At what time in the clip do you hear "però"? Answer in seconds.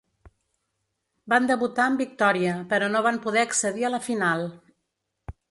2.73-2.89